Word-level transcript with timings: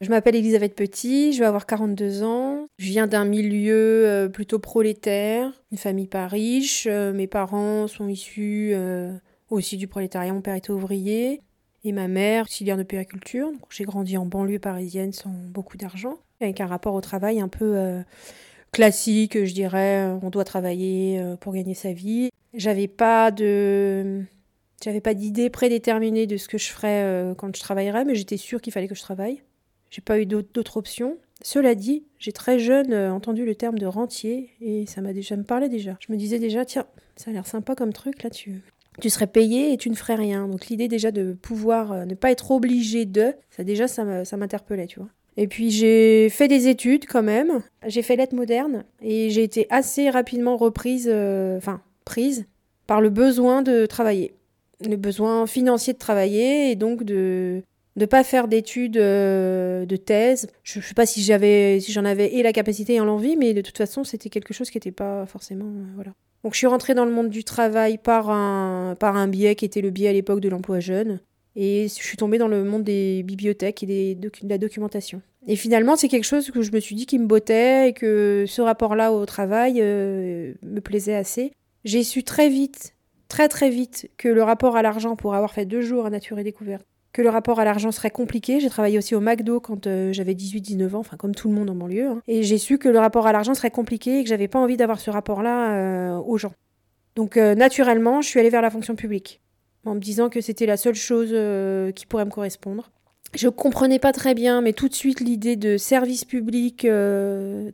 Je 0.00 0.10
m'appelle 0.10 0.36
Elisabeth 0.36 0.76
Petit, 0.76 1.32
je 1.32 1.40
vais 1.40 1.46
avoir 1.46 1.66
42 1.66 2.22
ans. 2.22 2.68
Je 2.78 2.88
viens 2.88 3.08
d'un 3.08 3.24
milieu 3.24 4.06
euh, 4.06 4.28
plutôt 4.28 4.60
prolétaire, 4.60 5.52
une 5.72 5.78
famille 5.78 6.06
pas 6.06 6.28
riche. 6.28 6.86
Euh, 6.88 7.12
mes 7.12 7.26
parents 7.26 7.88
sont 7.88 8.06
issus 8.06 8.70
euh, 8.74 9.12
aussi 9.50 9.76
du 9.76 9.88
prolétariat. 9.88 10.32
Mon 10.32 10.40
père 10.40 10.54
était 10.54 10.70
ouvrier 10.70 11.42
et 11.82 11.90
ma 11.90 12.06
mère 12.06 12.44
auxiliaire 12.44 12.76
de 12.76 12.84
périculture. 12.84 13.50
J'ai 13.70 13.82
grandi 13.82 14.16
en 14.16 14.24
banlieue 14.24 14.60
parisienne 14.60 15.12
sans 15.12 15.30
beaucoup 15.30 15.76
d'argent, 15.76 16.18
avec 16.40 16.60
un 16.60 16.66
rapport 16.66 16.94
au 16.94 17.00
travail 17.00 17.40
un 17.40 17.48
peu 17.48 18.02
classique, 18.70 19.44
je 19.44 19.52
dirais. 19.52 20.04
On 20.22 20.30
doit 20.30 20.44
travailler 20.44 21.20
pour 21.40 21.54
gagner 21.54 21.74
sa 21.74 21.92
vie. 21.92 22.30
J'avais 22.54 22.88
pas 22.88 23.30
de 23.30 24.22
j'avais 24.82 25.00
pas 25.00 25.14
d'idée 25.14 25.50
prédéterminée 25.50 26.26
de 26.26 26.36
ce 26.36 26.48
que 26.48 26.58
je 26.58 26.68
ferais 26.68 27.34
quand 27.36 27.54
je 27.54 27.60
travaillerais, 27.60 28.04
mais 28.04 28.16
j'étais 28.16 28.36
sûre 28.36 28.60
qu'il 28.60 28.72
fallait 28.72 28.88
que 28.88 28.96
je 28.96 29.02
travaille. 29.02 29.42
J'ai 29.90 30.02
pas 30.02 30.20
eu 30.20 30.26
d'autres 30.26 30.76
options. 30.76 31.18
Cela 31.42 31.74
dit, 31.74 32.04
j'ai 32.18 32.32
très 32.32 32.58
jeune 32.58 32.92
euh, 32.92 33.12
entendu 33.12 33.44
le 33.44 33.54
terme 33.54 33.78
de 33.78 33.86
rentier 33.86 34.50
et 34.60 34.86
ça 34.86 35.00
m'a 35.00 35.12
déjà 35.12 35.36
me 35.36 35.44
parlait 35.44 35.68
déjà. 35.68 35.96
Je 36.00 36.12
me 36.12 36.18
disais 36.18 36.38
déjà 36.38 36.64
tiens, 36.64 36.86
ça 37.16 37.30
a 37.30 37.32
l'air 37.32 37.46
sympa 37.46 37.74
comme 37.74 37.92
truc 37.92 38.22
là 38.22 38.30
tu 38.30 38.62
tu 39.00 39.10
serais 39.10 39.28
payé 39.28 39.72
et 39.72 39.76
tu 39.76 39.90
ne 39.90 39.94
ferais 39.94 40.16
rien. 40.16 40.48
Donc 40.48 40.66
l'idée 40.66 40.88
déjà 40.88 41.12
de 41.12 41.32
pouvoir 41.32 41.92
euh, 41.92 42.04
ne 42.04 42.14
pas 42.14 42.32
être 42.32 42.50
obligé 42.50 43.06
de, 43.06 43.32
ça 43.50 43.62
déjà 43.62 43.86
ça 43.86 44.36
m'interpellait, 44.36 44.88
tu 44.88 44.98
vois. 44.98 45.08
Et 45.36 45.46
puis 45.46 45.70
j'ai 45.70 46.28
fait 46.30 46.48
des 46.48 46.66
études 46.66 47.06
quand 47.06 47.22
même. 47.22 47.62
J'ai 47.86 48.02
fait 48.02 48.16
lettres 48.16 48.34
modernes 48.34 48.82
et 49.00 49.30
j'ai 49.30 49.44
été 49.44 49.68
assez 49.70 50.10
rapidement 50.10 50.56
reprise, 50.56 51.06
enfin 51.08 51.80
prise 52.04 52.46
par 52.88 53.00
le 53.00 53.10
besoin 53.10 53.62
de 53.62 53.86
travailler 53.86 54.34
le 54.86 54.96
besoin 54.96 55.46
financier 55.46 55.92
de 55.92 55.98
travailler 55.98 56.70
et 56.70 56.76
donc 56.76 57.02
de 57.02 57.62
ne 57.98 58.06
pas 58.06 58.24
faire 58.24 58.48
d'études 58.48 58.96
euh, 58.96 59.86
de 59.86 59.96
thèse. 59.96 60.48
Je 60.62 60.78
ne 60.78 60.84
sais 60.84 60.94
pas 60.94 61.06
si 61.06 61.22
j'avais 61.22 61.80
si 61.80 61.92
j'en 61.92 62.04
avais 62.04 62.34
et 62.34 62.42
la 62.42 62.52
capacité 62.52 62.94
et 62.94 62.98
l'envie, 62.98 63.36
mais 63.36 63.54
de 63.54 63.60
toute 63.60 63.76
façon, 63.76 64.04
c'était 64.04 64.28
quelque 64.28 64.54
chose 64.54 64.70
qui 64.70 64.76
n'était 64.76 64.92
pas 64.92 65.26
forcément 65.26 65.66
euh, 65.66 65.84
voilà. 65.94 66.12
Donc 66.44 66.52
je 66.54 66.58
suis 66.58 66.66
rentrée 66.66 66.94
dans 66.94 67.04
le 67.04 67.10
monde 67.10 67.30
du 67.30 67.44
travail 67.44 67.98
par 67.98 68.30
un 68.30 68.94
par 68.98 69.16
un 69.16 69.28
biais 69.28 69.54
qui 69.54 69.64
était 69.64 69.80
le 69.80 69.90
biais 69.90 70.08
à 70.08 70.12
l'époque 70.12 70.40
de 70.40 70.48
l'emploi 70.48 70.80
jeune 70.80 71.20
et 71.56 71.88
je 71.88 71.94
suis 71.94 72.16
tombée 72.16 72.38
dans 72.38 72.46
le 72.46 72.62
monde 72.62 72.84
des 72.84 73.22
bibliothèques 73.24 73.82
et 73.82 73.86
des 73.86 74.14
de 74.14 74.30
la 74.44 74.58
documentation. 74.58 75.20
Et 75.46 75.56
finalement, 75.56 75.96
c'est 75.96 76.08
quelque 76.08 76.24
chose 76.24 76.50
que 76.50 76.62
je 76.62 76.72
me 76.72 76.80
suis 76.80 76.94
dit 76.94 77.06
qui 77.06 77.18
me 77.18 77.26
bottait 77.26 77.88
et 77.88 77.92
que 77.92 78.44
ce 78.46 78.60
rapport-là 78.62 79.12
au 79.12 79.24
travail 79.26 79.78
euh, 79.80 80.54
me 80.62 80.80
plaisait 80.80 81.14
assez. 81.14 81.52
J'ai 81.84 82.04
su 82.04 82.22
très 82.22 82.48
vite 82.48 82.94
très 83.28 83.48
très 83.48 83.70
vite 83.70 84.10
que 84.16 84.28
le 84.28 84.42
rapport 84.42 84.76
à 84.76 84.82
l'argent, 84.82 85.14
pour 85.14 85.34
avoir 85.34 85.52
fait 85.52 85.66
deux 85.66 85.82
jours 85.82 86.06
à 86.06 86.10
Nature 86.10 86.38
et 86.38 86.44
Découverte, 86.44 86.86
que 87.12 87.22
le 87.22 87.30
rapport 87.30 87.58
à 87.60 87.64
l'argent 87.64 87.90
serait 87.90 88.10
compliqué. 88.10 88.60
J'ai 88.60 88.68
travaillé 88.68 88.98
aussi 88.98 89.14
au 89.14 89.20
McDo 89.20 89.60
quand 89.60 89.86
euh, 89.86 90.12
j'avais 90.12 90.34
18-19 90.34 90.94
ans, 90.94 90.98
enfin 90.98 91.16
comme 91.16 91.34
tout 91.34 91.48
le 91.48 91.54
monde 91.54 91.70
en 91.70 91.74
banlieue. 91.74 92.08
Hein. 92.08 92.22
Et 92.28 92.42
j'ai 92.42 92.58
su 92.58 92.78
que 92.78 92.88
le 92.88 92.98
rapport 92.98 93.26
à 93.26 93.32
l'argent 93.32 93.54
serait 93.54 93.70
compliqué 93.70 94.18
et 94.18 94.22
que 94.22 94.28
j'avais 94.28 94.48
pas 94.48 94.58
envie 94.58 94.76
d'avoir 94.76 95.00
ce 95.00 95.10
rapport-là 95.10 95.74
euh, 95.74 96.16
aux 96.18 96.38
gens. 96.38 96.52
Donc 97.16 97.36
euh, 97.36 97.54
naturellement, 97.54 98.20
je 98.20 98.28
suis 98.28 98.38
allée 98.38 98.50
vers 98.50 98.62
la 98.62 98.70
fonction 98.70 98.94
publique, 98.94 99.40
en 99.84 99.94
me 99.94 100.00
disant 100.00 100.28
que 100.28 100.40
c'était 100.40 100.66
la 100.66 100.76
seule 100.76 100.94
chose 100.94 101.34
qui 101.94 102.06
pourrait 102.06 102.24
me 102.24 102.30
correspondre. 102.30 102.90
Je 103.34 103.48
comprenais 103.48 103.98
pas 103.98 104.12
très 104.12 104.34
bien, 104.34 104.62
mais 104.62 104.72
tout 104.72 104.88
de 104.88 104.94
suite 104.94 105.20
l'idée 105.20 105.56
de 105.56 105.76
service 105.76 106.24
public, 106.24 106.86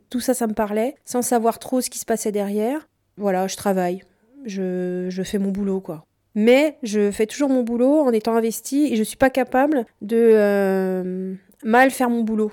tout 0.09 0.19
ça, 0.19 0.33
ça 0.33 0.47
me 0.47 0.53
parlait, 0.53 0.95
sans 1.05 1.21
savoir 1.21 1.59
trop 1.59 1.81
ce 1.81 1.89
qui 1.89 1.99
se 1.99 2.05
passait 2.05 2.31
derrière. 2.31 2.87
Voilà, 3.17 3.47
je 3.47 3.55
travaille 3.55 4.01
je, 4.45 5.21
fais 5.23 5.37
mon 5.37 5.51
boulot, 5.51 5.81
quoi. 5.81 6.05
Mais 6.35 6.77
je 6.83 7.11
fais 7.11 7.25
toujours 7.25 7.49
mon 7.49 7.63
boulot 7.63 8.01
en 8.01 8.11
étant 8.11 8.35
investi 8.35 8.87
et 8.91 8.97
je 8.97 9.03
suis 9.03 9.17
pas 9.17 9.29
capable 9.29 9.85
de 10.01 10.17
euh, 10.17 11.33
mal 11.63 11.91
faire 11.91 12.09
mon 12.09 12.23
boulot. 12.23 12.51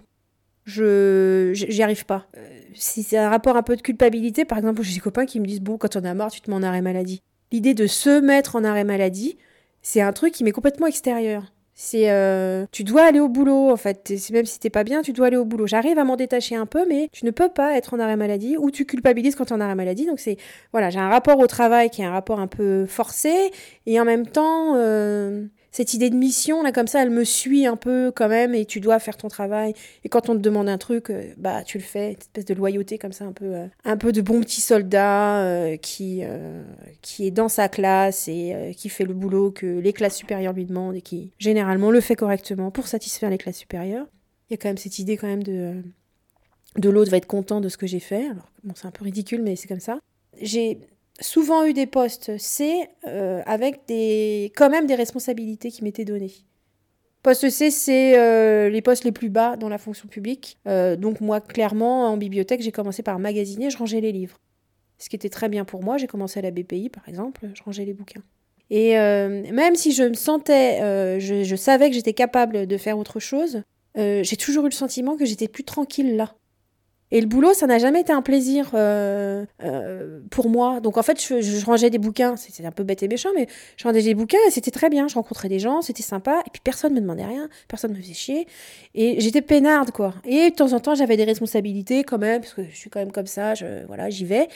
Je 0.65 1.51
j'y 1.55 1.83
arrive 1.83 2.07
pas. 2.07 2.29
Euh, 2.37 2.49
si 2.75 3.03
c'est 3.03 3.19
un 3.19 3.29
rapport 3.29 3.57
un 3.57 3.65
peu 3.65 3.75
de 3.75 3.83
culpabilité, 3.83 4.45
par 4.45 4.59
exemple, 4.59 4.83
j'ai 4.83 4.95
des 4.95 5.01
copains 5.01 5.27
qui 5.27 5.41
me 5.41 5.47
disent 5.47 5.61
bon, 5.61 5.77
quand 5.79 5.97
on 5.97 6.05
a 6.05 6.15
marre, 6.15 6.31
tu 6.31 6.41
te 6.41 6.49
mets 6.49 6.57
en 6.57 6.63
arrêt 6.63 6.83
maladie. 6.83 7.23
L'idée 7.51 7.75
de 7.75 7.89
se 7.89 8.21
mettre 8.21 8.55
en 8.55 8.63
arrêt 8.63 8.85
maladie, 8.85 9.37
c'est 9.83 10.01
un 10.01 10.13
truc 10.13 10.33
qui 10.33 10.45
m'est 10.45 10.53
complètement 10.53 10.87
extérieur. 10.87 11.53
C'est 11.75 12.11
euh, 12.11 12.67
tu 12.71 12.85
dois 12.85 13.05
aller 13.05 13.21
au 13.21 13.29
boulot 13.29 13.71
en 13.71 13.77
fait. 13.77 14.13
Même 14.31 14.45
si 14.45 14.61
t'es 14.61 14.71
pas 14.71 14.85
bien, 14.85 15.01
tu 15.03 15.13
dois 15.13 15.29
aller 15.29 15.37
au 15.37 15.45
boulot. 15.45 15.67
J'arrive 15.67 15.99
à 15.99 16.05
m'en 16.05 16.17
détacher 16.17 16.55
un 16.55 16.67
peu, 16.67 16.85
mais 16.87 17.09
tu 17.13 17.25
ne 17.25 17.31
peux 17.31 17.49
pas 17.49 17.77
être 17.77 17.95
en 17.95 17.99
arrêt 17.99 18.17
maladie 18.17 18.57
ou 18.59 18.71
tu 18.71 18.85
culpabilises 18.85 19.37
quand 19.37 19.47
tu 19.47 19.53
es 19.55 19.57
en 19.57 19.61
arrêt 19.61 19.75
maladie. 19.75 20.05
Donc 20.07 20.21
c'est 20.21 20.37
voilà, 20.73 20.91
j'ai 20.91 20.99
un 20.99 21.09
rapport 21.09 21.39
au 21.39 21.47
travail 21.47 21.89
qui 21.89 22.03
est 22.03 22.05
un 22.05 22.13
rapport 22.13 22.41
un 22.41 22.47
peu 22.47 22.85
forcé 22.87 23.51
et 23.87 23.99
en 23.99 24.05
même 24.05 24.27
temps 24.27 24.75
euh, 24.77 25.47
cette 25.73 25.95
idée 25.95 26.11
de 26.11 26.17
mission, 26.17 26.63
là, 26.63 26.71
comme 26.71 26.87
ça, 26.87 27.03
elle 27.03 27.11
me 27.11 27.25
suit 27.25 27.67
un 27.67 27.77
peu 27.77 28.13
quand 28.15 28.29
même, 28.29 28.55
et 28.55 28.67
tu 28.67 28.79
dois 28.79 28.99
faire 28.99 29.17
ton 29.17 29.29
travail. 29.29 29.73
Et 30.05 30.11
quand 30.11 30.29
on 30.29 30.35
te 30.35 30.41
demande 30.41 30.69
un 30.69 30.77
truc, 30.77 31.09
euh, 31.09 31.33
bah, 31.39 31.65
tu 31.65 31.79
le 31.79 31.83
fais, 31.83 32.13
une 32.13 32.19
espèce 32.19 32.45
de 32.45 32.53
loyauté 32.53 32.99
comme 32.99 33.13
ça, 33.13 33.25
un 33.25 33.33
peu, 33.33 33.55
euh, 33.55 33.67
un 33.85 33.97
peu 33.97 34.13
de 34.13 34.21
bon 34.21 34.43
petit 34.43 34.61
soldat 34.61 35.41
euh, 35.41 35.77
qui, 35.79 36.23
qui 37.01 37.27
est 37.27 37.31
dans 37.31 37.49
sa 37.49 37.69
classe 37.69 38.29
et 38.29 38.75
qui 38.77 38.91
fait 38.91 39.05
le 39.05 39.15
boulot 39.15 39.51
que 39.51 39.67
les 39.67 39.95
classes 39.95 40.17
supérieures 40.17 40.53
lui 40.53 40.67
demandent 40.67 40.95
et 40.95 41.01
qui, 41.01 41.33
généralement, 41.39 41.91
le 41.91 42.01
fait 42.01 42.17
correctement 42.17 42.71
pour 42.71 42.87
satisfaire 42.87 43.31
les 43.31 43.39
classes 43.39 43.59
supérieures. 43.59 44.07
Il 44.51 44.53
y 44.53 44.55
a 44.55 44.57
quand 44.59 44.69
même 44.69 44.77
cette 44.77 44.99
idée 44.99 45.17
quand 45.17 45.27
même 45.27 45.43
de, 45.43 45.83
de 46.77 46.91
l'autre 46.91 47.11
va 47.11 47.17
être 47.17 47.27
content 47.27 47.63
de 47.63 47.71
ce 47.71 47.79
que 47.79 47.87
j'ai 47.87 48.01
fait. 48.01 48.27
Alors, 48.29 48.51
bon, 48.63 48.75
c'est 48.77 48.87
un 48.87 48.91
peu 48.91 49.05
ridicule, 49.05 49.43
mais 49.43 49.57
c'est 49.57 49.69
comme 49.69 49.81
ça. 49.81 50.01
J'ai 50.41 50.81
souvent 51.23 51.65
eu 51.65 51.73
des 51.73 51.87
postes 51.87 52.37
C 52.39 52.89
euh, 53.07 53.43
avec 53.47 53.87
des, 53.87 54.53
quand 54.57 54.71
même 54.71 54.87
des 54.87 54.95
responsabilités 54.95 55.71
qui 55.71 55.83
m'étaient 55.85 56.05
données. 56.05 56.33
Poste 57.23 57.49
C, 57.51 57.71
c'est 57.71 58.19
euh, 58.19 58.69
les 58.69 58.83
postes 58.83 59.05
les 59.05 59.13
plus 59.13 59.29
bas 59.29 59.57
dans 59.57 59.69
la 59.69 59.79
fonction 59.79 60.09
publique. 60.09 60.59
Euh, 60.67 60.97
donc 60.97 61.21
moi, 61.21 61.41
clairement, 61.41 62.09
en 62.09 62.17
bibliothèque, 62.17 62.63
j'ai 62.63 62.73
commencé 62.73 63.03
par 63.03 63.19
magasiner, 63.19 63.71
je 63.71 63.79
rangeais 63.79 64.01
les 64.01 64.13
livres. 64.13 64.39
Ce 64.99 65.09
qui 65.09 65.17
était 65.17 65.29
très 65.29 65.49
bien 65.49 65.65
pour 65.65 65.83
moi. 65.83 65.97
J'ai 65.99 66.07
commencé 66.07 66.41
à 66.41 66.43
la 66.43 66.51
BPI, 66.51 66.89
par 66.89 67.09
exemple, 67.09 67.49
je 67.55 67.63
rangeais 67.63 67.85
les 67.85 67.95
bouquins. 67.95 68.23
Et 68.71 68.95
même 68.95 69.75
si 69.75 69.93
je 69.93 70.05
me 70.05 70.15
sentais, 70.15 70.79
je, 71.21 71.43
je, 71.45 71.57
savais 71.57 71.91
que 71.91 71.95
j'étais 71.95 72.15
capable 72.15 72.67
de 72.67 72.77
faire 72.79 72.97
autre 72.97 73.21
chose, 73.21 73.65
j'ai 73.97 74.37
toujours 74.39 74.65
eu 74.65 74.69
le 74.69 74.75
sentiment 74.75 75.17
que 75.17 75.27
j'étais 75.27 75.49
plus 75.49 75.65
tranquille 75.65 76.17
là. 76.17 76.35
Et 77.13 77.21
le 77.21 77.27
boulot, 77.27 77.53
ça 77.53 77.67
n'a 77.67 77.79
jamais 77.79 78.01
été 78.01 78.11
un 78.11 78.23
plaisir 78.23 78.71
euh, 78.73 79.45
euh, 79.63 80.21
pour 80.31 80.49
moi. 80.49 80.81
Donc 80.81 80.97
en 80.97 81.03
fait, 81.03 81.23
je, 81.23 81.65
rangeais 81.65 81.91
des 81.91 81.99
bouquins. 81.99 82.37
C'était 82.37 82.65
un 82.65 82.73
peu 82.73 82.85
bête 82.85 83.03
et 83.03 83.09
méchant, 83.09 83.29
mais 83.37 83.49
je 83.77 83.85
rangeais 83.85 84.03
des 84.03 84.15
bouquins 84.15 84.39
et 84.49 84.51
c'était 84.51 84.71
très 84.71 84.89
bien. 84.89 85.09
Je 85.09 85.15
rencontrais 85.15 85.51
des 85.51 85.59
gens, 85.59 85.83
c'était 85.83 86.03
sympa. 86.03 86.43
Et 86.47 86.51
puis 86.51 86.63
personne 86.65 86.95
ne 86.95 86.97
me 86.97 87.03
demandait 87.03 87.27
rien, 87.27 87.51
personne 87.69 87.93
ne 87.93 87.99
me 87.99 88.03
faisait 88.03 88.15
chier. 88.15 88.47
Et 88.95 89.21
j'étais 89.21 89.43
peinarde, 89.43 89.91
quoi. 89.91 90.15
Et 90.25 90.51
de 90.51 90.55
temps 90.55 90.73
en 90.73 90.81
temps, 90.81 90.95
j'avais 90.95 91.19
des 91.19 91.25
responsabilités 91.25 92.03
quand 92.03 92.17
même, 92.17 92.41
parce 92.41 92.55
que 92.55 92.65
je 92.65 92.75
suis 92.75 92.89
quand 92.89 93.01
même 93.01 93.13
comme 93.13 93.27
ça, 93.27 93.55
je, 93.55 93.85
voilà, 93.87 94.09
j'y 94.09 94.25
vais. 94.25 94.49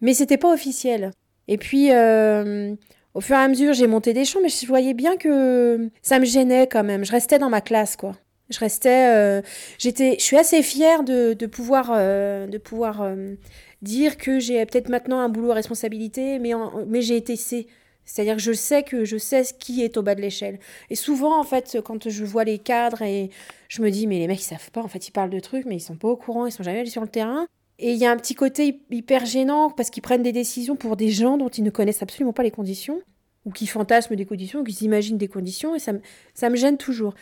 Mais 0.00 0.14
c'était 0.14 0.38
pas 0.38 0.50
officiel. 0.50 1.10
Et 1.48 1.58
puis, 1.58 1.92
euh, 1.92 2.74
au 3.12 3.20
fur 3.20 3.36
et 3.36 3.40
à 3.40 3.48
mesure, 3.48 3.74
j'ai 3.74 3.86
monté 3.86 4.14
des 4.14 4.24
champs, 4.24 4.40
mais 4.42 4.48
je 4.48 4.66
voyais 4.66 4.94
bien 4.94 5.18
que 5.18 5.90
ça 6.00 6.18
me 6.18 6.24
gênait 6.24 6.66
quand 6.66 6.82
même. 6.82 7.04
Je 7.04 7.12
restais 7.12 7.38
dans 7.38 7.50
ma 7.50 7.60
classe, 7.60 7.96
quoi. 7.96 8.16
Je 8.50 8.58
restais, 8.58 9.08
euh, 9.14 9.42
j'étais, 9.78 10.16
je 10.18 10.24
suis 10.24 10.36
assez 10.36 10.62
fière 10.62 11.04
de, 11.04 11.34
de 11.34 11.46
pouvoir, 11.46 11.92
euh, 11.94 12.46
de 12.46 12.58
pouvoir 12.58 13.00
euh, 13.02 13.34
dire 13.80 14.18
que 14.18 14.40
j'ai 14.40 14.64
peut-être 14.66 14.88
maintenant 14.88 15.20
un 15.20 15.28
boulot 15.28 15.52
à 15.52 15.54
responsabilité, 15.54 16.38
mais, 16.38 16.52
mais 16.86 17.00
j'ai 17.00 17.16
été 17.16 17.36
C. 17.36 17.68
C'est-à-dire 18.04 18.34
que 18.34 18.42
je 18.42 18.52
sais 18.52 18.82
que 18.82 19.04
je 19.04 19.16
sais 19.16 19.44
ce 19.44 19.54
qui 19.54 19.84
est 19.84 19.96
au 19.96 20.02
bas 20.02 20.16
de 20.16 20.20
l'échelle. 20.20 20.58
Et 20.90 20.96
souvent, 20.96 21.38
en 21.38 21.44
fait, 21.44 21.78
quand 21.84 22.08
je 22.08 22.24
vois 22.24 22.42
les 22.42 22.58
cadres 22.58 23.02
et 23.02 23.30
je 23.68 23.82
me 23.82 23.90
dis, 23.90 24.08
mais 24.08 24.18
les 24.18 24.26
mecs, 24.26 24.40
ils 24.40 24.44
savent 24.44 24.70
pas, 24.72 24.82
en 24.82 24.88
fait, 24.88 25.06
ils 25.06 25.12
parlent 25.12 25.30
de 25.30 25.38
trucs, 25.38 25.64
mais 25.64 25.76
ils 25.76 25.80
sont 25.80 25.94
pas 25.94 26.08
au 26.08 26.16
courant, 26.16 26.46
ils 26.46 26.52
sont 26.52 26.64
jamais 26.64 26.80
allés 26.80 26.90
sur 26.90 27.02
le 27.02 27.08
terrain. 27.08 27.46
Et 27.78 27.92
il 27.92 27.98
y 27.98 28.04
a 28.04 28.10
un 28.10 28.16
petit 28.16 28.34
côté 28.34 28.80
hyper 28.90 29.24
gênant 29.26 29.70
parce 29.70 29.90
qu'ils 29.90 30.02
prennent 30.02 30.22
des 30.22 30.32
décisions 30.32 30.74
pour 30.74 30.96
des 30.96 31.10
gens 31.10 31.38
dont 31.38 31.48
ils 31.48 31.62
ne 31.62 31.70
connaissent 31.70 32.02
absolument 32.02 32.32
pas 32.32 32.42
les 32.42 32.50
conditions, 32.50 33.00
ou 33.46 33.52
qui 33.52 33.66
fantasment 33.66 34.16
des 34.16 34.26
conditions, 34.26 34.60
ou 34.60 34.64
qui 34.64 34.84
imaginent 34.84 35.16
des 35.16 35.28
conditions, 35.28 35.74
et 35.74 35.78
ça, 35.78 35.92
ça 36.34 36.50
me 36.50 36.56
gêne 36.56 36.76
toujours. 36.76 37.14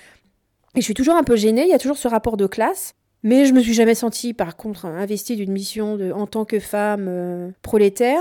Et 0.74 0.80
je 0.80 0.84
suis 0.84 0.94
toujours 0.94 1.16
un 1.16 1.24
peu 1.24 1.36
gênée, 1.36 1.62
il 1.62 1.68
y 1.68 1.74
a 1.74 1.78
toujours 1.78 1.96
ce 1.96 2.08
rapport 2.08 2.36
de 2.36 2.46
classe. 2.46 2.94
Mais 3.22 3.46
je 3.46 3.52
me 3.52 3.60
suis 3.60 3.74
jamais 3.74 3.94
sentie, 3.94 4.32
par 4.32 4.56
contre, 4.56 4.86
investie 4.86 5.36
d'une 5.36 5.50
mission 5.50 5.98
en 6.14 6.26
tant 6.26 6.44
que 6.44 6.60
femme 6.60 7.06
euh, 7.08 7.50
prolétaire. 7.62 8.20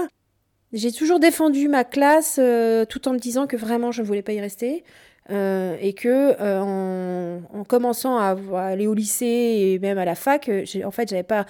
J'ai 0.74 0.92
toujours 0.92 1.20
défendu 1.20 1.68
ma 1.68 1.84
classe 1.84 2.38
euh, 2.40 2.84
tout 2.86 3.08
en 3.08 3.14
me 3.14 3.20
disant 3.20 3.48
que 3.48 3.56
vraiment 3.56 3.92
je 3.92 4.02
ne 4.02 4.08
voulais 4.08 4.22
pas 4.22 4.34
y 4.34 4.42
rester. 4.42 4.84
Euh, 5.30 5.76
et 5.82 5.94
que 5.94 6.42
en, 6.42 7.64
commençant 7.66 8.18
à, 8.18 8.38
aller 8.58 8.88
au 8.88 8.94
lycée 8.94 9.26
et 9.26 9.80
même 9.80 9.98
à 9.98 10.06
la 10.06 10.16
fac, 10.16 10.50
en 10.84 10.92
fait, 10.92 11.10
j'avais 11.10 11.24
pas 11.24 11.46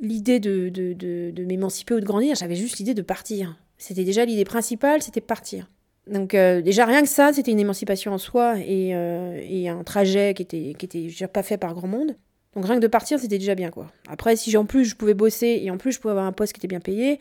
l'idée 0.00 0.40
de, 0.40 0.68
de 0.68 1.44
m'émanciper 1.44 1.94
ou 1.94 2.00
de 2.00 2.04
grandir, 2.04 2.34
j'avais 2.34 2.56
juste 2.56 2.78
l'idée 2.78 2.94
de 2.94 3.02
partir. 3.02 3.56
C'était 3.78 4.04
déjà 4.04 4.24
l'idée 4.24 4.44
principale, 4.44 5.02
c'était 5.02 5.20
partir. 5.20 5.68
Donc 6.08 6.34
euh, 6.34 6.62
déjà 6.62 6.84
rien 6.84 7.02
que 7.02 7.08
ça, 7.08 7.32
c'était 7.32 7.52
une 7.52 7.60
émancipation 7.60 8.12
en 8.12 8.18
soi 8.18 8.58
et, 8.58 8.94
euh, 8.94 9.40
et 9.40 9.68
un 9.68 9.84
trajet 9.84 10.34
qui 10.34 10.42
était 10.42 10.74
qui 10.76 10.86
était 10.86 11.26
pas 11.28 11.42
fait 11.42 11.58
par 11.58 11.74
grand 11.74 11.86
monde. 11.86 12.16
Donc 12.54 12.66
rien 12.66 12.76
que 12.76 12.80
de 12.80 12.88
partir, 12.88 13.20
c'était 13.20 13.38
déjà 13.38 13.54
bien 13.54 13.70
quoi. 13.70 13.90
Après 14.08 14.34
si 14.36 14.54
en 14.56 14.64
plus 14.64 14.84
je 14.84 14.96
pouvais 14.96 15.14
bosser 15.14 15.60
et 15.62 15.70
en 15.70 15.78
plus 15.78 15.92
je 15.92 16.00
pouvais 16.00 16.12
avoir 16.12 16.26
un 16.26 16.32
poste 16.32 16.54
qui 16.54 16.58
était 16.58 16.68
bien 16.68 16.80
payé, 16.80 17.20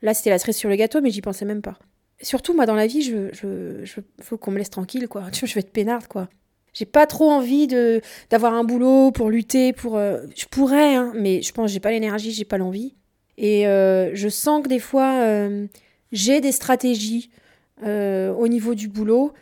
là 0.00 0.14
c'était 0.14 0.30
la 0.30 0.38
cerise 0.38 0.56
sur 0.56 0.70
le 0.70 0.76
gâteau 0.76 1.00
mais 1.02 1.10
j'y 1.10 1.20
pensais 1.20 1.44
même 1.44 1.60
pas. 1.60 1.78
Surtout 2.22 2.54
moi 2.54 2.64
dans 2.64 2.74
la 2.74 2.86
vie, 2.86 3.02
je 3.02 3.28
je, 3.32 4.00
faut 4.22 4.38
qu'on 4.38 4.50
me 4.50 4.58
laisse 4.58 4.70
tranquille 4.70 5.08
quoi. 5.08 5.24
Tu 5.32 5.40
vois, 5.40 5.48
je 5.48 5.54
vais 5.54 5.60
être 5.60 5.72
peinarde 5.72 6.06
quoi. 6.06 6.28
J'ai 6.72 6.86
pas 6.86 7.06
trop 7.06 7.30
envie 7.30 7.66
de 7.66 8.00
d'avoir 8.30 8.54
un 8.54 8.64
boulot 8.64 9.10
pour 9.12 9.28
lutter, 9.28 9.74
pour. 9.74 9.98
euh, 9.98 10.22
je 10.34 10.46
pourrais, 10.46 10.94
hein, 10.94 11.12
mais 11.14 11.42
je 11.42 11.52
pense 11.52 11.66
que 11.66 11.72
j'ai 11.74 11.80
pas 11.80 11.90
l'énergie, 11.90 12.32
j'ai 12.32 12.46
pas 12.46 12.56
l'envie. 12.56 12.94
Et 13.36 13.64
je 13.64 14.28
sens 14.28 14.62
que 14.62 14.68
des 14.68 14.78
fois, 14.78 15.26
j'ai 16.12 16.40
des 16.40 16.52
stratégies 16.52 17.30
euh, 17.84 18.32
au 18.32 18.48
niveau 18.48 18.74
du 18.74 18.88
boulot, 18.88 19.32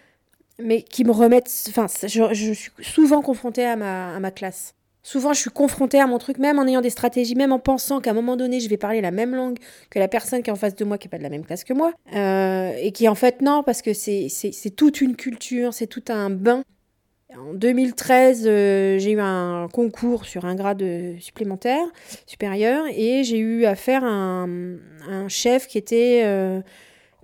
mais 0.58 0.82
qui 0.82 1.04
me 1.04 1.12
remettent. 1.12 1.50
Enfin, 1.68 1.86
je, 2.02 2.32
je 2.32 2.52
suis 2.52 2.70
souvent 2.80 3.22
confrontée 3.22 3.64
à 3.64 3.76
ma, 3.76 4.14
à 4.14 4.20
ma 4.20 4.30
classe. 4.30 4.74
Souvent, 5.02 5.32
je 5.32 5.40
suis 5.40 5.50
confrontée 5.50 5.98
à 5.98 6.06
mon 6.06 6.18
truc, 6.18 6.38
même 6.38 6.58
en 6.58 6.66
ayant 6.66 6.82
des 6.82 6.90
stratégies, 6.90 7.34
même 7.34 7.52
en 7.52 7.58
pensant 7.58 8.00
qu'à 8.00 8.10
un 8.10 8.14
moment 8.14 8.36
donné, 8.36 8.60
je 8.60 8.68
vais 8.68 8.76
parler 8.76 9.00
la 9.00 9.10
même 9.10 9.34
langue 9.34 9.58
que 9.88 9.98
la 9.98 10.08
personne 10.08 10.42
qui 10.42 10.50
est 10.50 10.52
en 10.52 10.56
face 10.56 10.74
de 10.74 10.84
moi, 10.84 10.98
qui 10.98 11.06
n'est 11.06 11.10
pas 11.10 11.18
de 11.18 11.22
la 11.22 11.30
même 11.30 11.44
classe 11.44 11.64
que 11.64 11.72
moi. 11.72 11.92
Euh, 12.14 12.72
et 12.78 12.92
qui, 12.92 13.08
en 13.08 13.14
fait, 13.14 13.40
non, 13.40 13.62
parce 13.62 13.80
que 13.80 13.94
c'est 13.94 14.28
toute 14.76 15.00
une 15.00 15.16
culture, 15.16 15.72
c'est 15.72 15.86
tout 15.86 16.04
un 16.08 16.28
bain. 16.28 16.62
En 17.34 17.54
2013, 17.54 18.44
euh, 18.44 18.98
j'ai 18.98 19.12
eu 19.12 19.20
un 19.20 19.68
concours 19.72 20.26
sur 20.26 20.44
un 20.44 20.54
grade 20.54 20.84
supplémentaire, 21.18 21.86
supérieur, 22.26 22.84
et 22.94 23.24
j'ai 23.24 23.38
eu 23.38 23.64
à 23.64 23.76
faire 23.76 24.04
un, 24.04 24.76
un 25.08 25.28
chef 25.28 25.66
qui 25.66 25.78
était 25.78 26.22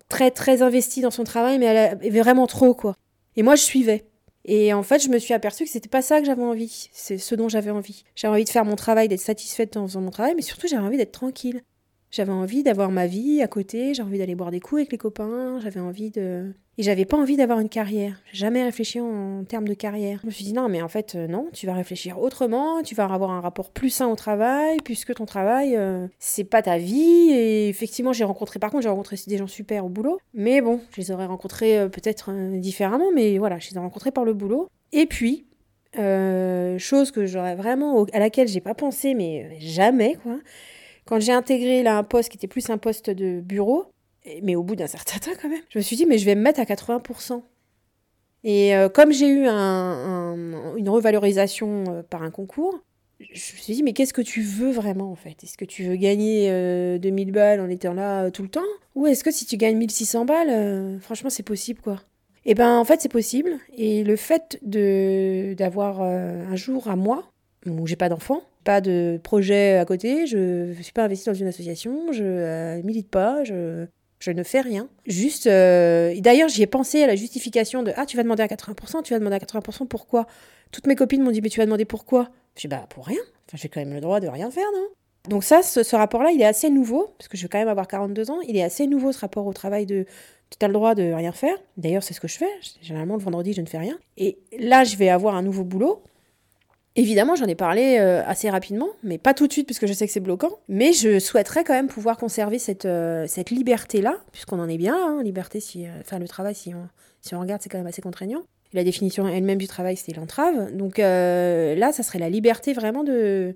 très, 0.09 0.31
très 0.31 0.63
investi 0.63 1.01
dans 1.01 1.11
son 1.11 1.25
travail, 1.25 1.59
mais 1.59 1.67
elle 1.67 2.13
vraiment 2.13 2.47
trop, 2.47 2.75
quoi. 2.75 2.97
Et 3.37 3.43
moi, 3.43 3.55
je 3.55 3.63
suivais. 3.63 4.07
Et 4.45 4.73
en 4.73 4.83
fait, 4.83 5.03
je 5.03 5.09
me 5.09 5.19
suis 5.19 5.35
aperçue 5.35 5.65
que 5.65 5.71
c'était 5.71 5.89
pas 5.89 6.03
ça 6.03 6.21
que 6.21 6.27
j'avais 6.27 6.43
envie. 6.43 6.89
C'est 6.93 7.19
ce 7.19 7.35
dont 7.35 7.49
j'avais 7.49 7.71
envie. 7.71 8.05
J'avais 8.15 8.35
envie 8.35 8.45
de 8.45 8.49
faire 8.49 8.65
mon 8.65 8.77
travail, 8.77 9.09
d'être 9.09 9.21
satisfaite 9.21 9.77
en 9.77 9.87
faisant 9.87 10.01
mon 10.01 10.11
travail, 10.11 10.35
mais 10.37 10.43
surtout, 10.43 10.69
j'avais 10.69 10.87
envie 10.87 10.97
d'être 10.97 11.13
tranquille. 11.13 11.63
J'avais 12.11 12.33
envie 12.33 12.63
d'avoir 12.63 12.91
ma 12.91 13.07
vie 13.07 13.43
à 13.43 13.49
côté, 13.49 13.95
j'avais 13.95 14.09
envie 14.09 14.19
d'aller 14.19 14.35
boire 14.35 14.51
des 14.51 14.61
coups 14.61 14.81
avec 14.81 14.93
les 14.93 14.99
copains, 14.99 15.59
j'avais 15.61 15.81
envie 15.81 16.11
de... 16.11 16.53
Et 16.79 16.83
j'avais 16.83 17.07
pas 17.07 17.17
envie 17.17 17.37
d'avoir 17.37 17.61
une 17.61 17.71
carrière. 17.71 18.21
J'ai 18.33 18.41
jamais 18.41 18.63
réfléchi 18.63 19.01
en 19.01 19.45
termes 19.45 19.67
de 19.67 19.73
carrière. 19.73 20.19
Je 20.23 20.27
me 20.27 20.31
suis 20.31 20.45
dit 20.45 20.53
non, 20.53 20.69
mais 20.69 20.83
en 20.83 20.89
fait, 20.89 21.15
euh, 21.15 21.27
non, 21.27 21.49
tu 21.55 21.67
vas 21.67 21.73
réfléchir 21.73 22.21
autrement, 22.21 22.83
tu 22.83 22.95
vas 22.95 23.07
avoir 23.07 23.31
un 23.31 23.41
rapport 23.41 23.71
plus 23.71 23.89
sain 23.89 24.09
au 24.09 24.15
travail, 24.15 24.77
puisque 24.85 25.15
ton 25.15 25.25
travail, 25.25 25.75
euh, 25.75 26.07
c'est 26.19 26.45
pas 26.45 26.61
ta 26.61 26.77
vie. 26.77 27.31
Et 27.31 27.69
effectivement, 27.71 28.13
j'ai 28.13 28.25
rencontré, 28.25 28.59
par 28.59 28.71
contre, 28.71 28.83
j'ai 28.83 28.91
rencontré 28.91 29.17
des 29.27 29.39
gens 29.39 29.47
super 29.47 29.87
au 29.87 29.89
boulot. 29.89 30.21
Mais 30.35 30.61
bon, 30.61 30.81
je 30.93 31.01
les 31.01 31.11
aurais 31.11 31.27
rencontrés 31.27 31.79
euh, 31.79 31.89
peut-être 31.89 32.31
différemment, 32.59 33.11
mais 33.15 33.39
voilà, 33.39 33.59
je 33.59 33.71
les 33.71 33.77
ai 33.77 33.79
rencontrés 33.79 34.11
par 34.11 34.25
le 34.25 34.35
boulot. 34.35 34.69
Et 34.93 35.07
puis, 35.07 35.47
chose 35.95 37.11
que 37.11 37.25
j'aurais 37.25 37.55
vraiment, 37.55 38.05
à 38.13 38.19
laquelle 38.19 38.49
j'ai 38.49 38.61
pas 38.61 38.75
pensé, 38.75 39.15
mais 39.15 39.59
jamais, 39.61 40.19
quoi. 40.23 40.37
Quand 41.07 41.21
j'ai 41.21 41.33
intégré 41.33 41.83
là 41.83 41.97
un 41.99 42.03
poste 42.05 42.29
qui 42.31 42.37
était 42.37 42.47
plus 42.49 42.69
un 42.71 42.79
poste 42.79 43.11
de 43.11 43.41
bureau, 43.41 43.87
mais 44.43 44.57
au 44.57 44.63
bout 44.63 44.77
d'un 44.77 44.87
certain 44.87 45.19
temps 45.33 45.37
quand 45.41 45.49
même, 45.49 45.63
je 45.71 45.79
me 45.79 45.83
suis 45.83 45.97
dit, 45.97 46.05
mais 46.07 46.19
je 46.19 46.27
vais 46.27 46.35
me 46.35 46.43
mettre 46.43 46.61
à 46.61 46.65
80%. 46.65 47.43
Et 48.45 48.77
euh, 48.77 48.89
comme 48.89 49.13
j'ai 49.13 49.29
eu 49.29 49.47
un- 49.47 49.55
un- 49.55 50.77
une 50.77 50.89
revalorisation 50.89 51.85
euh, 51.89 52.03
par 52.03 52.23
un 52.23 52.31
concours, 52.31 52.79
je 53.21 53.27
me 53.55 53.59
suis 53.59 53.75
dit, 53.75 53.83
mais 53.83 53.93
qu'est-ce 53.93 54.13
que 54.13 54.21
tu 54.23 54.43
veux 54.43 54.71
vraiment 54.71 55.11
en 55.11 55.15
fait? 55.17 55.43
Est-ce 55.43 55.57
que 55.57 55.65
tu 55.65 55.85
veux 55.85 55.97
gagner 55.97 56.49
euh, 56.51 56.99
2000 56.99 57.33
balles 57.33 57.61
en 57.61 57.69
étant 57.69 57.95
là 57.95 58.25
euh, 58.25 58.31
tout 58.31 58.43
le 58.43 58.49
temps? 58.49 58.61
Ou 58.95 59.07
est-ce 59.07 59.25
que 59.25 59.31
si 59.31 59.47
tu 59.47 59.57
gagnes 59.57 59.77
1600 59.79 60.25
balles, 60.27 60.51
euh, 60.51 60.99
franchement 61.01 61.31
c'est 61.31 61.43
possible 61.43 61.81
quoi? 61.81 62.03
Et 62.45 62.55
ben 62.55 62.77
en 62.79 62.85
fait 62.85 63.01
c'est 63.01 63.09
possible. 63.11 63.59
Et 63.77 64.05
le 64.05 64.17
fait 64.17 64.59
de 64.63 65.55
d'avoir 65.55 66.03
euh, 66.03 66.45
un 66.47 66.57
jour 66.57 66.89
à 66.89 66.95
moi, 66.97 67.25
où 67.67 67.87
j'ai 67.87 67.97
pas 67.97 68.09
d'enfant, 68.11 68.43
pas 68.67 68.81
de 68.81 69.21
projet 69.23 69.79
à 69.79 69.85
côté, 69.85 70.27
je 70.27 70.67
ne 70.77 70.83
suis 70.83 70.93
pas 70.93 71.05
investie 71.05 71.27
dans 71.27 71.35
une 71.35 71.47
association, 71.47 72.13
je 72.13 72.25
euh, 72.25 72.83
milite 72.83 73.09
pas, 73.09 73.45
je, 73.45 73.87
je 74.19 74.33
ne 74.33 74.43
fais 74.43 74.61
rien. 74.61 74.89
Juste, 75.07 75.47
euh, 75.47 76.13
d'ailleurs, 76.21 76.49
j'y 76.49 76.63
ai 76.63 76.67
pensé 76.67 77.03
à 77.05 77.07
la 77.07 77.15
justification 77.15 77.85
de 77.85 77.93
Ah, 77.97 78.07
tu 78.07 78.17
vas 78.17 78.25
demander 78.25 78.43
à 78.43 78.49
80%, 78.49 79.05
tu 79.05 79.15
vas 79.15 79.21
demander 79.21 79.37
à 79.37 79.39
80%, 79.39 79.87
pourquoi? 79.87 80.27
Toutes 80.73 80.89
mes 80.89 80.97
copines 80.97 81.23
m'ont 81.23 81.31
dit 81.31 81.41
Mais 81.41 81.49
tu 81.49 81.61
vas 81.61 81.65
demander 81.65 81.85
pourquoi? 81.85 82.29
Je 82.57 82.63
dis 82.63 82.69
Bah, 82.69 82.87
pour 82.91 83.07
rien. 83.07 83.21
Enfin, 83.47 83.57
j'ai 83.57 83.69
quand 83.69 83.81
même 83.81 83.95
le 83.95 84.01
droit 84.01 84.19
de 84.19 84.27
rien 84.27 84.51
faire, 84.51 84.67
non? 84.75 84.89
Donc, 85.29 85.45
ça, 85.45 85.63
ce, 85.63 85.85
ce 85.85 85.95
rapport-là, 85.95 86.33
il 86.33 86.41
est 86.41 86.47
assez 86.47 86.69
nouveau, 86.69 87.15
parce 87.19 87.29
que 87.29 87.37
je 87.37 87.43
vais 87.43 87.49
quand 87.49 87.59
même 87.59 87.69
avoir 87.69 87.87
42 87.87 88.33
ans. 88.33 88.41
Il 88.49 88.57
est 88.57 88.65
assez 88.65 88.89
nouveau, 88.89 89.13
ce 89.13 89.21
rapport 89.21 89.47
au 89.47 89.53
travail 89.53 89.87
de 89.87 90.07
tu 90.51 90.65
as 90.65 90.69
le 90.69 90.75
droit 90.75 90.95
de 90.95 91.13
rien 91.13 91.33
faire. 91.33 91.57
D'ailleurs, 91.77 92.03
c'est 92.03 92.15
ce 92.15 92.21
que 92.21 92.29
je 92.29 92.37
fais. 92.37 92.51
Généralement, 92.83 93.17
le 93.17 93.23
vendredi, 93.23 93.53
je 93.53 93.61
ne 93.61 93.67
fais 93.67 93.79
rien. 93.79 93.99
Et 94.17 94.39
là, 94.59 94.85
je 94.85 94.97
vais 94.97 95.09
avoir 95.09 95.35
un 95.35 95.43
nouveau 95.43 95.65
boulot. 95.65 96.03
Évidemment, 96.99 97.35
j'en 97.37 97.45
ai 97.45 97.55
parlé 97.55 97.99
euh, 98.01 98.23
assez 98.25 98.49
rapidement, 98.49 98.89
mais 99.03 99.19
pas 99.19 99.35
tout 99.35 99.47
de 99.47 99.53
suite, 99.53 99.69
parce 99.69 99.79
que 99.79 99.87
je 99.87 99.93
sais 99.93 100.07
que 100.07 100.13
c'est 100.13 100.21
bloquant. 100.21 100.59
Mais 100.69 100.95
je 100.95 101.19
souhaiterais 101.19 101.63
quand 101.63 101.75
même 101.75 101.89
pouvoir 101.89 102.17
conserver 102.17 102.59
cette, 102.59 102.87
euh, 102.87 103.27
liberté-là, 103.51 104.17
puisqu'on 104.33 104.59
en 104.59 104.69
est 104.69 104.79
bien, 104.79 104.97
hein, 104.97 105.23
liberté, 105.23 105.61
si, 105.61 105.87
euh, 105.87 105.91
enfin 106.01 106.19
le 106.19 106.27
travail, 106.27 106.55
si 106.55 106.73
on, 106.75 107.39
regarde, 107.41 107.61
c'est 107.61 107.69
quand 107.69 107.77
même 107.77 107.87
assez 107.87 108.01
contraignant. 108.01 108.41
La 108.73 108.83
définition 108.83 109.29
elle-même 109.29 109.59
du 109.59 109.69
travail, 109.69 109.97
c'était 109.97 110.19
l'entrave. 110.19 110.75
Donc 110.75 110.97
là, 110.99 111.93
ça 111.93 112.03
serait 112.03 112.19
la 112.19 112.31
liberté 112.31 112.73
vraiment 112.73 113.05
de, 113.05 113.55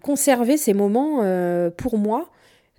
conserver 0.00 0.56
ces 0.56 0.72
moments 0.72 1.22
pour 1.76 1.98
moi, 1.98 2.30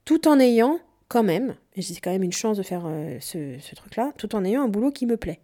tout 0.05 0.27
en 0.27 0.39
ayant 0.39 0.79
quand 1.09 1.23
même, 1.23 1.55
et 1.75 1.81
c'est 1.81 1.99
quand 2.01 2.11
même 2.11 2.23
une 2.23 2.33
chance 2.33 2.57
de 2.57 2.63
faire 2.63 2.89
ce, 3.19 3.75
truc-là, 3.75 4.13
tout 4.17 4.35
en 4.35 4.43
ayant 4.43 4.63
un 4.63 4.67
boulot 4.67 4.91
qui 4.91 5.05
me 5.05 5.15
plaît. 5.15 5.39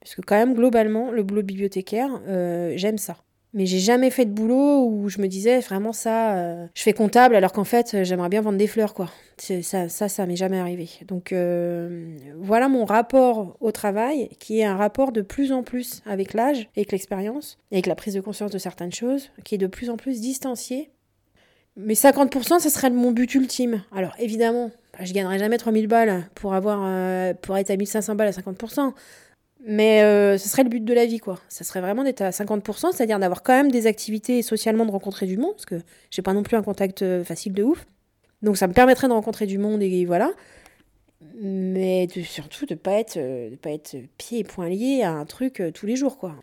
Parce 0.00 0.14
que 0.14 0.22
quand 0.22 0.36
même, 0.36 0.54
globalement, 0.54 1.10
le 1.10 1.22
boulot 1.22 1.42
bibliothécaire, 1.42 2.20
j'aime 2.76 2.98
ça. 2.98 3.16
Mais 3.54 3.66
j'ai 3.66 3.78
jamais 3.78 4.10
fait 4.10 4.24
de 4.24 4.32
boulot 4.32 4.84
où 4.84 5.08
je 5.08 5.20
me 5.20 5.28
disais 5.28 5.60
vraiment 5.60 5.92
ça, 5.92 6.34
euh, 6.34 6.66
je 6.74 6.82
fais 6.82 6.92
comptable 6.92 7.36
alors 7.36 7.52
qu'en 7.52 7.62
fait 7.62 7.94
euh, 7.94 8.02
j'aimerais 8.02 8.28
bien 8.28 8.40
vendre 8.40 8.58
des 8.58 8.66
fleurs 8.66 8.94
quoi. 8.94 9.08
Ça, 9.38 9.88
ça, 9.88 10.08
ça 10.08 10.26
m'est 10.26 10.34
jamais 10.34 10.58
arrivé. 10.58 10.90
Donc 11.06 11.32
euh, 11.32 12.16
voilà 12.36 12.68
mon 12.68 12.84
rapport 12.84 13.56
au 13.60 13.70
travail 13.70 14.28
qui 14.40 14.58
est 14.58 14.64
un 14.64 14.76
rapport 14.76 15.12
de 15.12 15.22
plus 15.22 15.52
en 15.52 15.62
plus 15.62 16.02
avec 16.04 16.34
l'âge, 16.34 16.68
avec 16.76 16.90
l'expérience, 16.90 17.58
avec 17.70 17.86
la 17.86 17.94
prise 17.94 18.14
de 18.14 18.20
conscience 18.20 18.50
de 18.50 18.58
certaines 18.58 18.92
choses, 18.92 19.30
qui 19.44 19.54
est 19.54 19.58
de 19.58 19.68
plus 19.68 19.88
en 19.88 19.96
plus 19.96 20.20
distancié. 20.20 20.90
Mais 21.76 21.94
50%, 21.94 22.58
ça 22.58 22.70
serait 22.70 22.90
mon 22.90 23.12
but 23.12 23.32
ultime. 23.36 23.84
Alors 23.94 24.14
évidemment, 24.18 24.72
je 25.00 25.12
gagnerai 25.12 25.38
jamais 25.38 25.58
3000 25.58 25.86
balles 25.86 26.24
pour, 26.34 26.54
avoir, 26.54 26.80
pour 27.36 27.56
être 27.56 27.70
à 27.70 27.76
1500 27.76 28.16
balles 28.16 28.28
à 28.28 28.32
50%. 28.32 28.92
Mais 29.66 30.02
euh, 30.02 30.36
ce 30.36 30.48
serait 30.48 30.62
le 30.62 30.68
but 30.68 30.84
de 30.84 30.92
la 30.92 31.06
vie, 31.06 31.18
quoi. 31.18 31.40
Ça 31.48 31.64
serait 31.64 31.80
vraiment 31.80 32.04
d'être 32.04 32.20
à 32.20 32.30
50%, 32.30 32.92
c'est-à-dire 32.92 33.18
d'avoir 33.18 33.42
quand 33.42 33.54
même 33.54 33.70
des 33.70 33.86
activités 33.86 34.38
et 34.38 34.42
socialement 34.42 34.84
de 34.84 34.90
rencontrer 34.90 35.26
du 35.26 35.38
monde, 35.38 35.52
parce 35.52 35.64
que 35.64 35.80
j'ai 36.10 36.20
pas 36.20 36.34
non 36.34 36.42
plus 36.42 36.56
un 36.56 36.62
contact 36.62 37.00
euh, 37.00 37.24
facile 37.24 37.54
de 37.54 37.62
ouf. 37.62 37.86
Donc 38.42 38.58
ça 38.58 38.66
me 38.66 38.74
permettrait 38.74 39.08
de 39.08 39.14
rencontrer 39.14 39.46
du 39.46 39.56
monde 39.56 39.82
et 39.82 40.04
voilà. 40.04 40.32
Mais 41.40 42.06
surtout 42.24 42.66
de 42.66 42.74
pas 42.74 42.92
être, 42.92 43.16
euh, 43.16 43.50
de 43.50 43.56
pas 43.56 43.70
être 43.70 43.96
pieds 44.18 44.40
et 44.40 44.44
poings 44.44 44.68
liés 44.68 45.02
à 45.02 45.12
un 45.12 45.24
truc 45.24 45.62
tous 45.72 45.86
les 45.86 45.96
jours, 45.96 46.18
quoi. 46.18 46.34